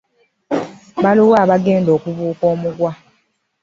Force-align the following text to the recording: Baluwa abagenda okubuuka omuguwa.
Baluwa 1.03 1.37
abagenda 1.43 1.89
okubuuka 1.97 2.43
omuguwa. 2.53 2.91